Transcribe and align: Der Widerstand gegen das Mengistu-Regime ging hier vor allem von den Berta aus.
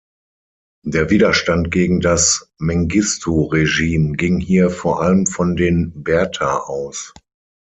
Der 0.83 1.11
Widerstand 1.11 1.69
gegen 1.69 1.99
das 1.99 2.51
Mengistu-Regime 2.57 4.17
ging 4.17 4.39
hier 4.39 4.71
vor 4.71 4.99
allem 5.03 5.27
von 5.27 5.55
den 5.55 5.91
Berta 6.01 6.57
aus. 6.57 7.13